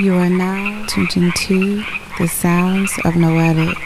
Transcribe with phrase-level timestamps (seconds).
[0.00, 1.84] You are now tuned into
[2.18, 3.76] the sounds of Noetik,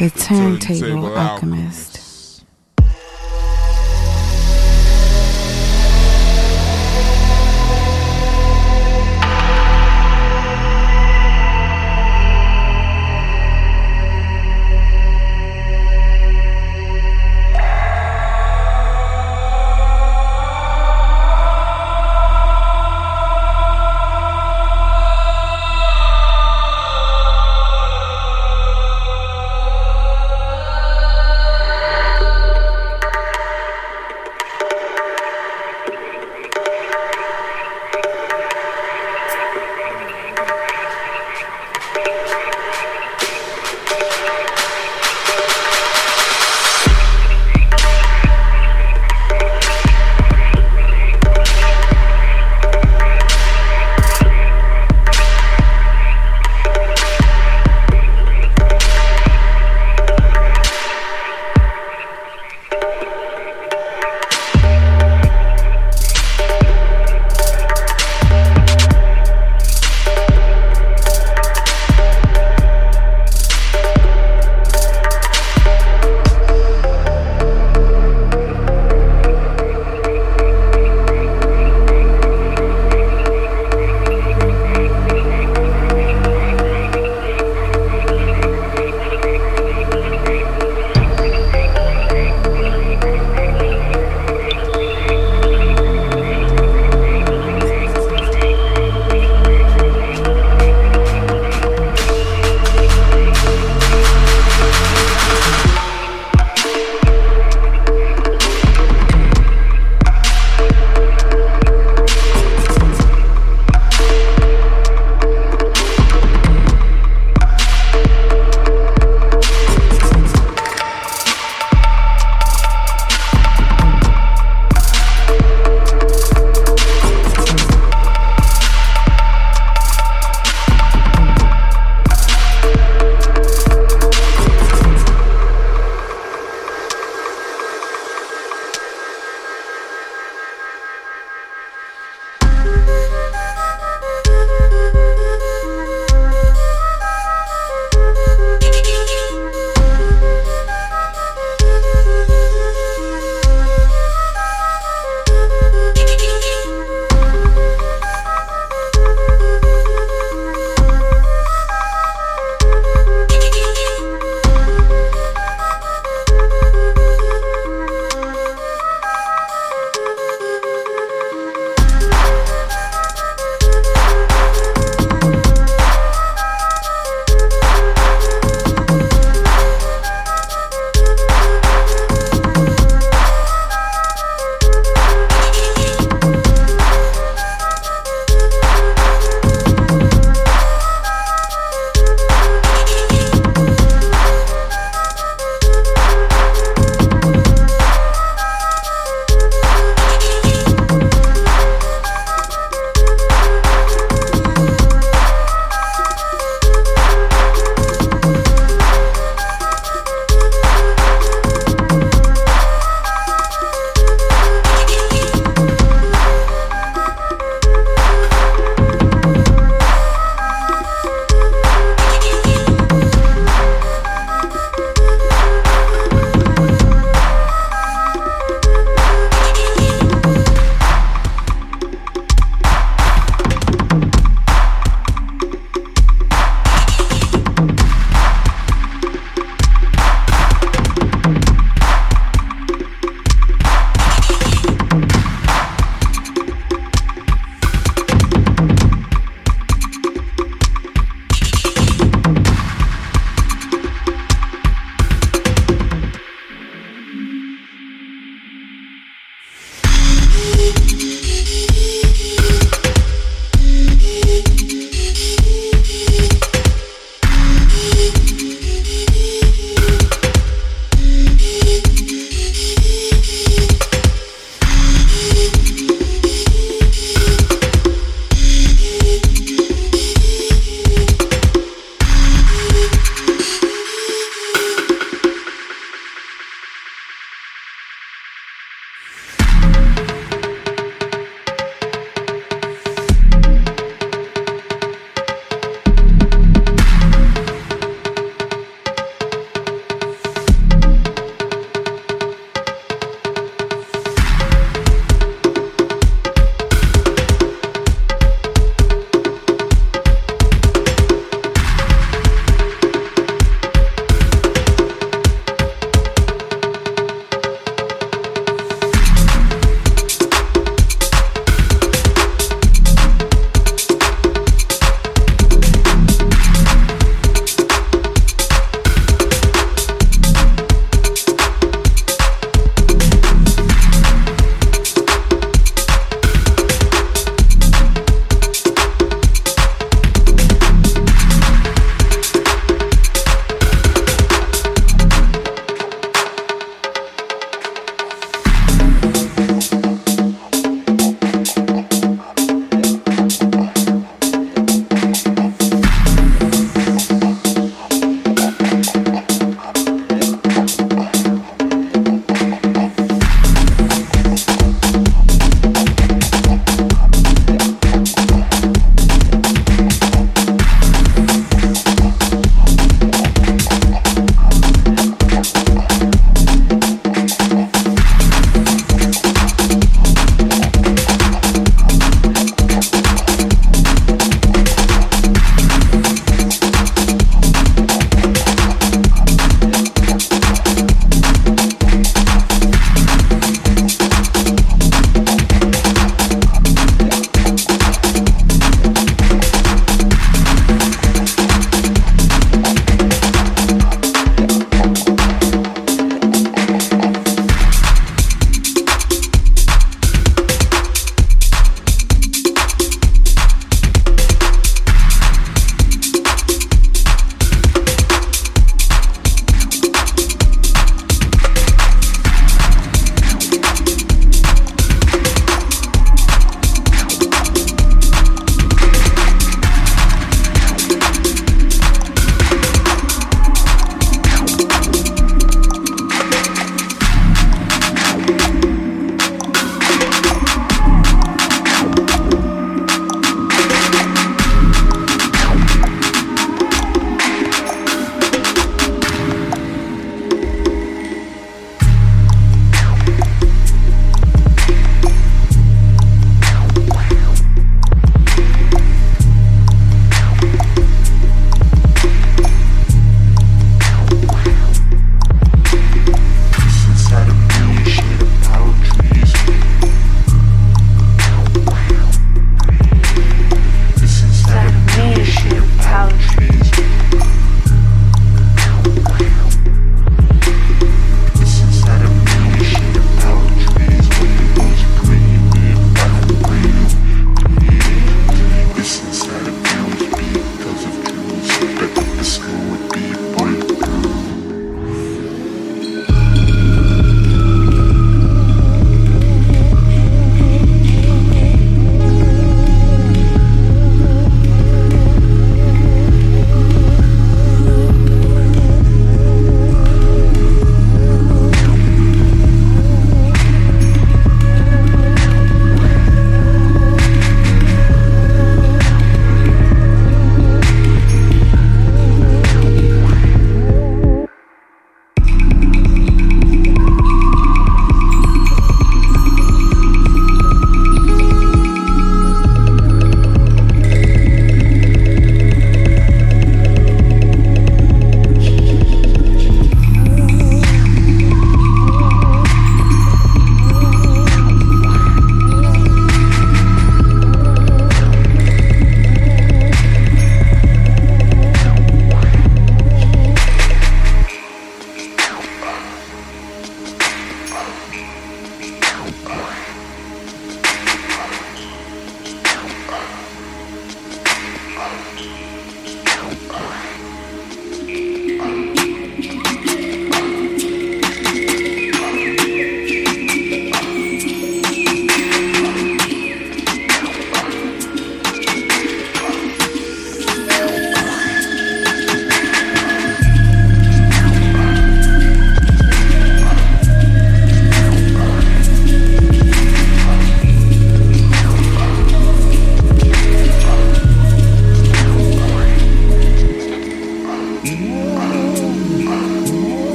[0.00, 1.85] the turntable, Turntable alchemist.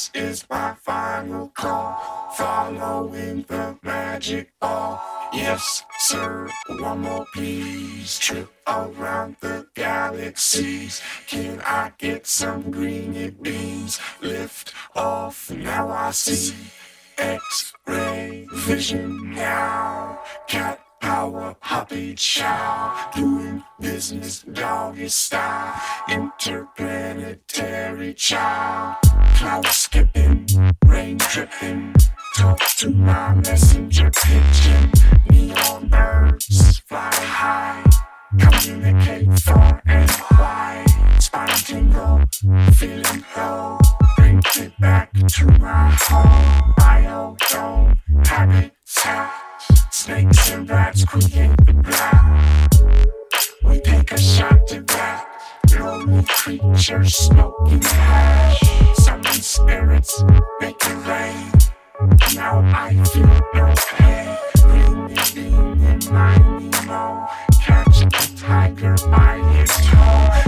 [0.00, 4.98] This is my final call, following the magic ball.
[5.30, 8.18] Yes, sir, one more please.
[8.18, 11.02] Trip around the galaxies.
[11.26, 14.00] Can I get some green beans?
[14.22, 16.56] Lift off, now I see.
[17.18, 20.18] X-ray vision now.
[20.48, 23.10] Cat power, happy chow.
[23.14, 23.62] Doing
[24.00, 25.78] business doggy style.
[26.08, 28.96] Interplanetary child.
[29.34, 30.46] Cloud skipping,
[30.86, 31.94] rain dripping.
[32.34, 34.90] Talk to my messenger pigeon.
[35.28, 37.84] Neon birds fly high.
[38.38, 40.86] Communicate far and wide.
[41.18, 42.22] Spine tingle,
[42.72, 43.78] feeling low.
[44.16, 46.72] Bring it back to my home.
[46.78, 49.30] Biodome, habitat.
[49.90, 52.79] Snakes and rats create the.
[53.70, 55.28] We take a shot to that.
[55.78, 58.60] Lonely creatures smoking hash.
[58.94, 60.24] Summon spirits,
[60.60, 61.52] make it rain.
[62.34, 64.36] Now I feel no pain.
[64.66, 67.28] Really being in my emo.
[67.62, 70.39] Catch a tiger by his toe.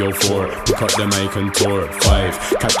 [0.00, 0.39] Go four.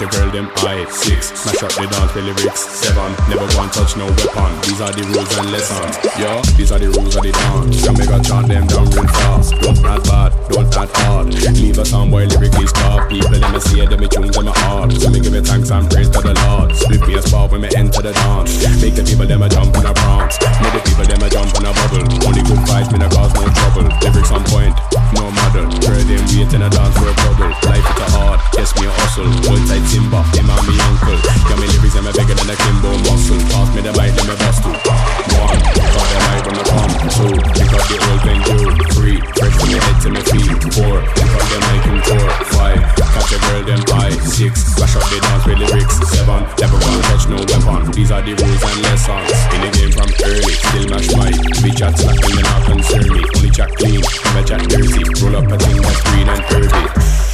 [0.00, 0.88] The girl them eye.
[0.88, 1.36] Six.
[1.36, 2.64] Smash up the dance for lyrics.
[2.80, 3.12] Seven.
[3.28, 4.52] Never go and touch no weapon.
[4.64, 5.94] These are the rules and lessons.
[6.16, 7.84] Yeah, these are the rules of the dance.
[7.84, 9.52] Can make a chant them down real fast.
[9.60, 11.28] Don't act bad, don't act hard.
[11.52, 13.12] Leave a song where lyrically stop.
[13.12, 14.88] People let me see them, me tunes in my heart.
[14.96, 16.72] So me give me thanks and praise to the Lord.
[16.72, 18.56] Split me a spot when me enter the dance.
[18.80, 20.40] Make the people them a jump in a prance.
[20.64, 22.04] Make the people them a jump in a bubble.
[22.24, 23.84] Only good vibes, me no cause no trouble.
[24.00, 24.72] Lyrics on point,
[25.12, 25.68] no model.
[25.84, 27.52] Girl them wait in a dance for a bubble.
[27.68, 29.28] Life is a hard, yes me a hustle.
[29.44, 31.18] One tight timber, him and me uncle.
[31.50, 33.42] Got me lyrics and me bigger than a Kimbo muscle.
[33.50, 34.70] Pass me the mic, let me bust two.
[34.70, 36.92] One, got the mic when I come.
[37.10, 38.70] Two, pick up the old venue.
[38.94, 40.50] Three, fresh from your head to my feet.
[40.78, 42.26] Four, pick up the mic in four.
[42.54, 44.14] Five, catch a girl then high.
[44.22, 45.96] Six, smash up the dance with lyrics.
[46.14, 47.90] Seven, never gonna touch no weapon.
[47.90, 49.30] These are the rules and lessons.
[49.54, 51.34] In the game from early, still match mic.
[51.66, 53.22] We chat smacking, they not concern me.
[53.34, 55.02] Only chat clean, never chat dirty.
[55.18, 57.29] Roll up a thing that's green and herby.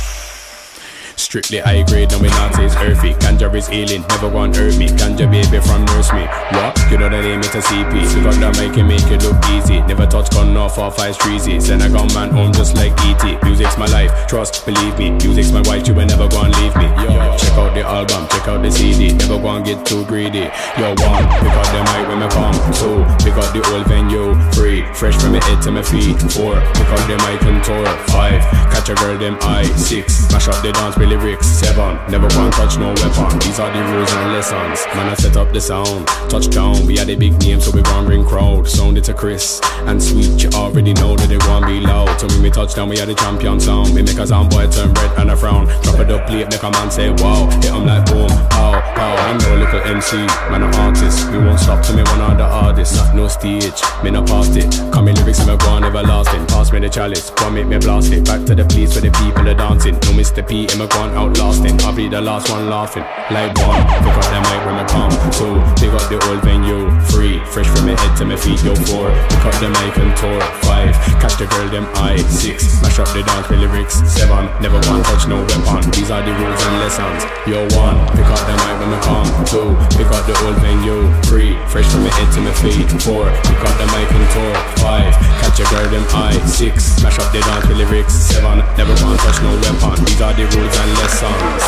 [1.17, 3.15] Strictly high grade, no me not it's earthy.
[3.25, 4.87] Ganja is healing, never want hurt me.
[4.87, 6.29] Ganja baby from nurse me.
[6.53, 6.77] What?
[6.91, 8.05] You know the name, it's a CP.
[8.05, 9.81] So got that make it make it look easy.
[9.89, 11.61] Never touch gun off or five streezy.
[11.61, 13.43] Send a gun home just like ET.
[13.45, 15.11] Music's my life, trust, believe me.
[15.25, 16.85] Music's my wife, you will never go and leave me.
[17.01, 17.09] Yo,
[17.41, 19.17] check out the album, check out the CD.
[19.17, 20.53] Never go and get too greedy.
[20.77, 22.57] Yo, one, pick up the mic when me come.
[22.77, 24.37] Two, pick up the old venue.
[24.53, 26.21] Three, fresh from my head to my feet.
[26.29, 27.89] Four, pick up the mic and tour.
[28.13, 29.65] Five, catch a girl them eye.
[29.81, 31.47] Six, mash up the dance, lyrics.
[31.47, 33.39] Seven, never want touch no weapon.
[33.41, 34.87] These are the rules and lessons.
[34.95, 36.07] Man, I set up the sound.
[36.31, 38.67] Touchdown, we had a big name, so we gon' ring crowd.
[38.67, 40.43] Sound it to Chris and sweet.
[40.43, 42.19] You already know that they won't be loud.
[42.19, 43.95] So when we touchdown, we had a champion sound.
[43.95, 45.67] We make a sound boy turn red and a frown.
[45.83, 47.51] Drop it up plate, make a man say wow.
[47.61, 49.15] Hit him like boom, pow, pow.
[49.29, 50.17] I'm no little MC,
[50.51, 51.31] man, an artist.
[51.31, 52.97] We won't stop to me one of the artists.
[53.15, 54.71] No no stage, me no past it.
[54.93, 56.47] Come me lyrics me go on everlasting.
[56.47, 58.25] Pass me the chalice, one make me blast it.
[58.25, 59.95] Back to the place where the people are dancing.
[59.95, 60.47] No Mr.
[60.47, 61.77] P, and me gone outlasting.
[61.83, 63.05] I'll be the last one laughing.
[63.29, 65.13] Like one, pick up the mic when me come.
[65.37, 66.89] Two, pick up the old venue.
[67.13, 68.63] Three, fresh from my head to my feet.
[68.65, 70.41] Yo, four, pick up the mic and tour.
[70.65, 72.17] Five, catch the girl them eye.
[72.33, 74.01] Six, mash up the dance with lyrics.
[74.09, 75.85] Seven, never one touch no weapon.
[75.93, 77.23] These are the rules and lessons.
[77.45, 79.29] Yo, one, pick up the mic when me come.
[79.45, 79.69] Two,
[80.01, 81.05] pick up the old venue.
[81.29, 82.89] Three, fresh from my head to my feet.
[83.05, 84.55] Four, pick up the mic and tour.
[84.81, 85.13] Five,
[85.45, 86.39] catch a girl them eye.
[86.49, 88.15] Six, smash up the dance with lyrics.
[88.17, 90.01] Seven, never one touch no weapon.
[90.09, 91.63] These are the rules and lessons.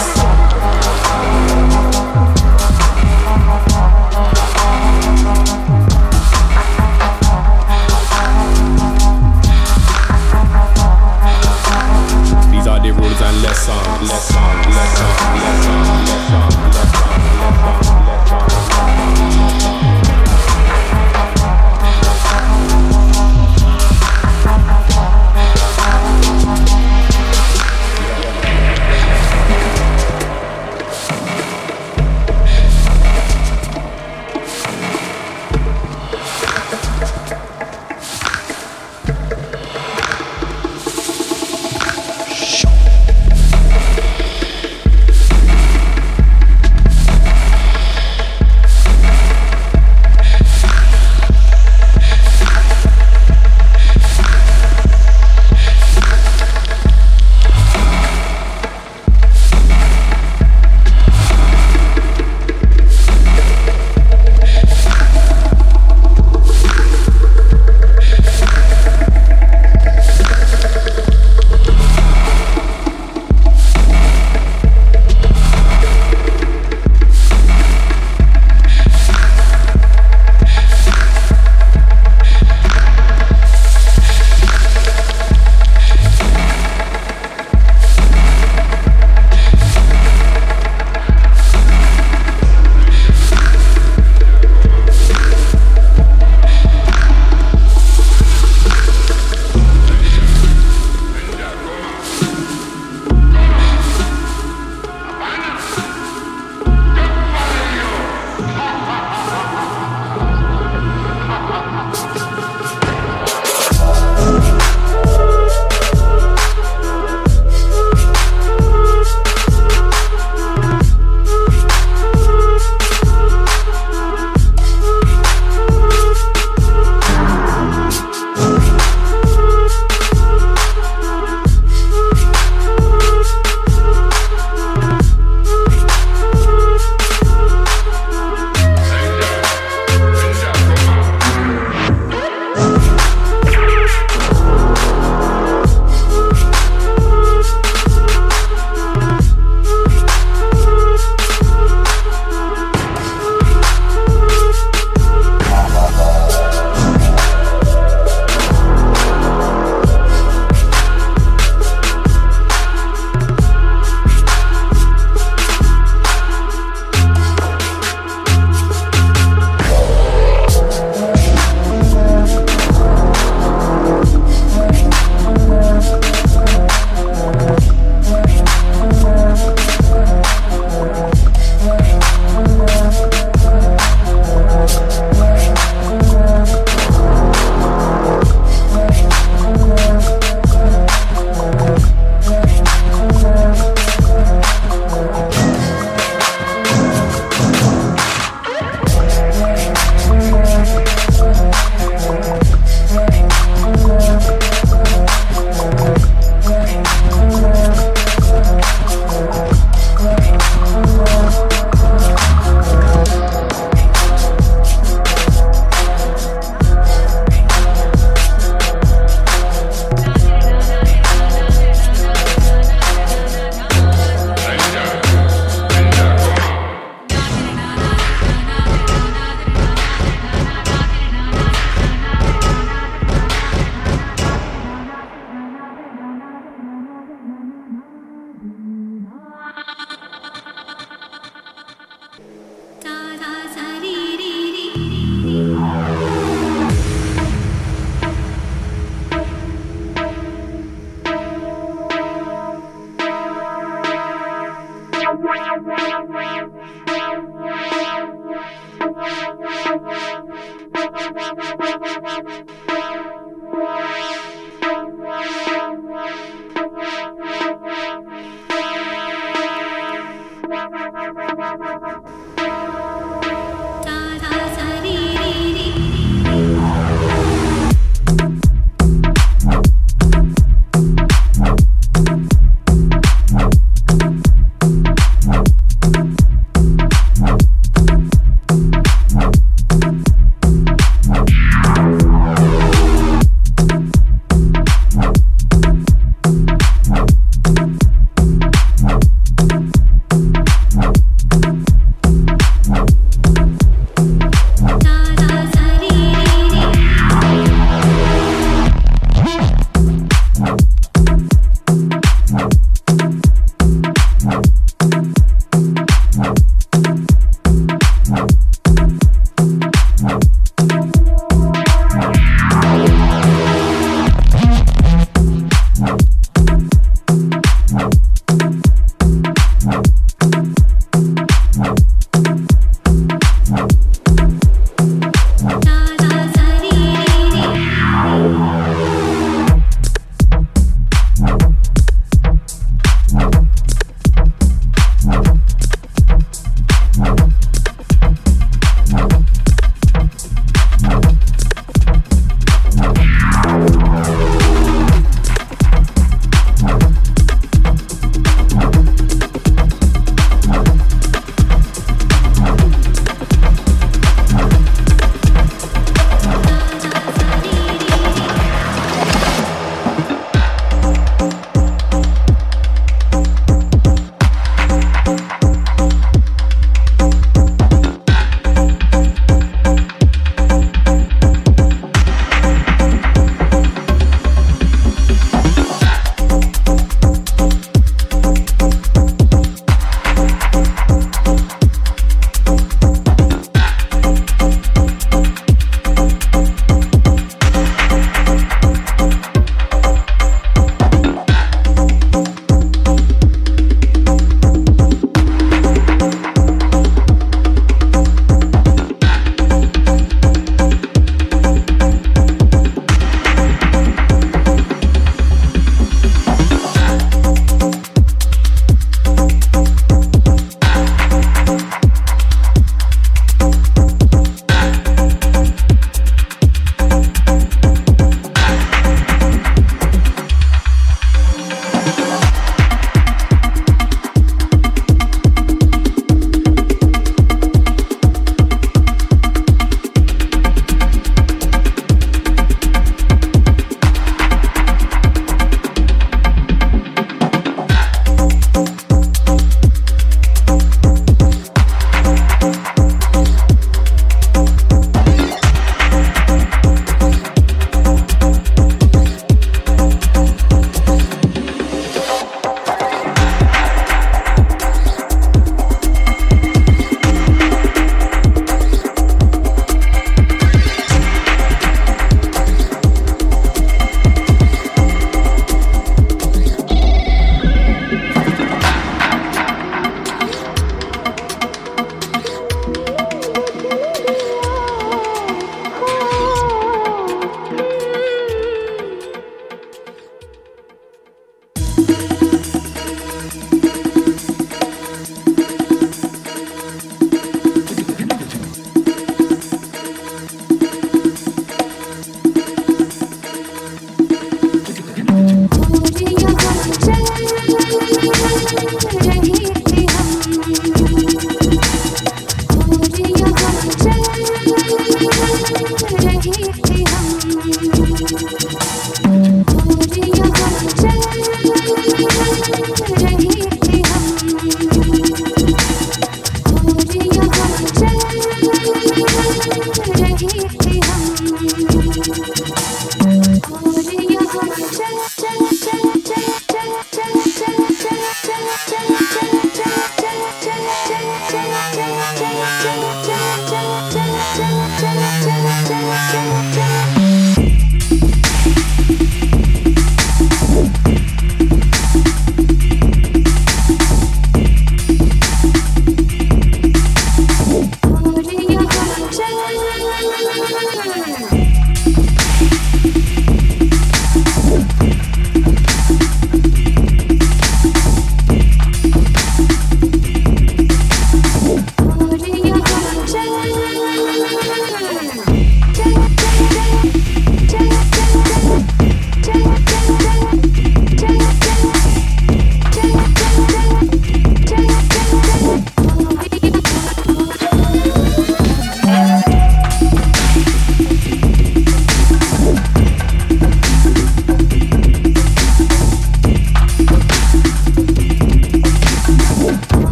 [12.50, 14.02] These are the rules and lessons.
[14.02, 16.57] Lessons, lessons, lessons, lessons,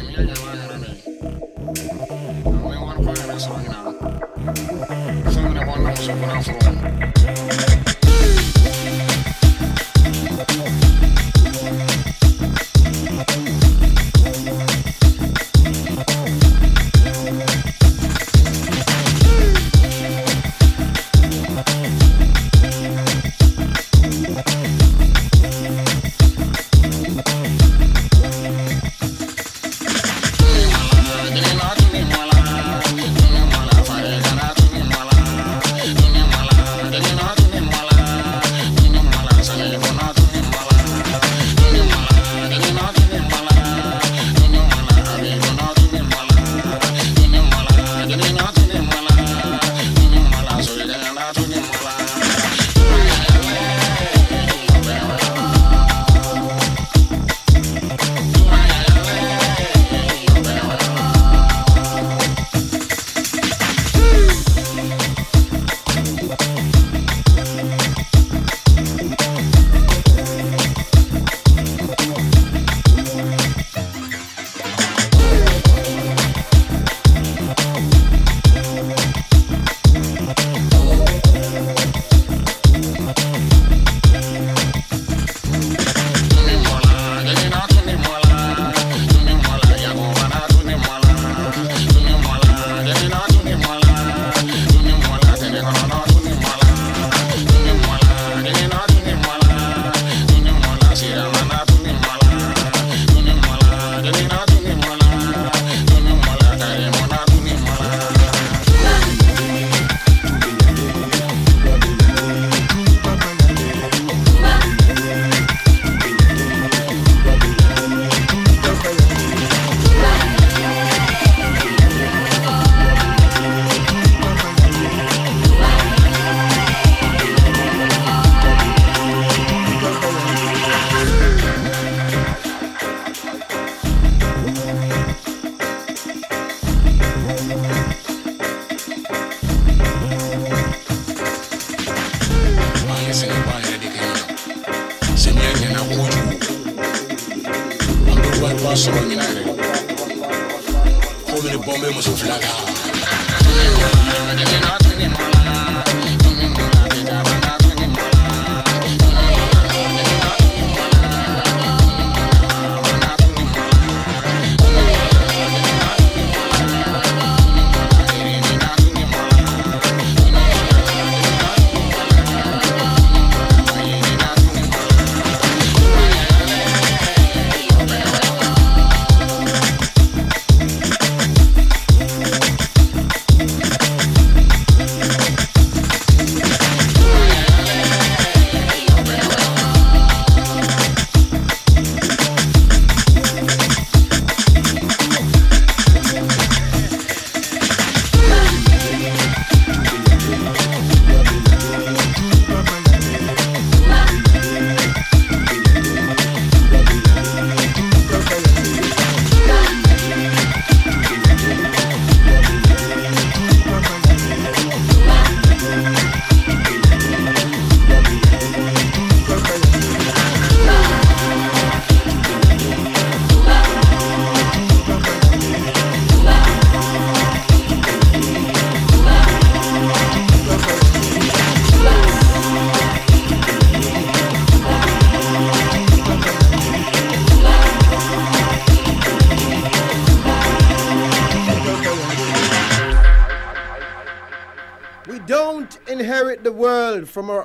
[0.00, 0.04] I
[2.46, 5.30] only want to play this right now.
[5.30, 7.07] Singing it one note, so put for one.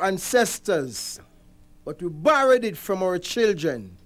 [0.04, 1.20] ancestors,
[1.86, 3.98] but we borrowed it from our children.